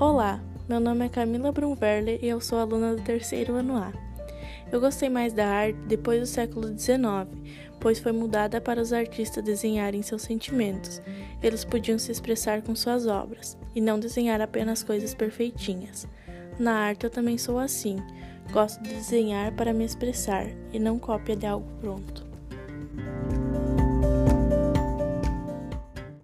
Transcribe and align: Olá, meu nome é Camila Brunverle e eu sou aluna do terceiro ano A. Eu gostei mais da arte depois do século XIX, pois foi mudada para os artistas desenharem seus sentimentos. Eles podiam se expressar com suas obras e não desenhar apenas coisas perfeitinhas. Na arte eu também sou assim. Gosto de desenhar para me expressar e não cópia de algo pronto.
Olá, 0.00 0.40
meu 0.66 0.80
nome 0.80 1.04
é 1.04 1.08
Camila 1.10 1.52
Brunverle 1.52 2.18
e 2.22 2.26
eu 2.26 2.40
sou 2.40 2.58
aluna 2.58 2.96
do 2.96 3.02
terceiro 3.02 3.56
ano 3.56 3.76
A. 3.76 3.92
Eu 4.72 4.80
gostei 4.80 5.10
mais 5.10 5.34
da 5.34 5.46
arte 5.46 5.78
depois 5.80 6.20
do 6.20 6.26
século 6.26 6.68
XIX, 6.68 7.28
pois 7.78 7.98
foi 7.98 8.10
mudada 8.10 8.62
para 8.62 8.80
os 8.80 8.94
artistas 8.94 9.44
desenharem 9.44 10.00
seus 10.00 10.22
sentimentos. 10.22 11.02
Eles 11.42 11.66
podiam 11.66 11.98
se 11.98 12.10
expressar 12.10 12.62
com 12.62 12.74
suas 12.74 13.06
obras 13.06 13.58
e 13.74 13.80
não 13.82 14.00
desenhar 14.00 14.40
apenas 14.40 14.82
coisas 14.82 15.14
perfeitinhas. 15.14 16.08
Na 16.58 16.76
arte 16.76 17.04
eu 17.04 17.10
também 17.10 17.36
sou 17.36 17.58
assim. 17.58 17.98
Gosto 18.50 18.82
de 18.82 18.94
desenhar 18.94 19.52
para 19.52 19.74
me 19.74 19.84
expressar 19.84 20.46
e 20.72 20.78
não 20.78 20.98
cópia 20.98 21.36
de 21.36 21.44
algo 21.44 21.70
pronto. 21.78 22.29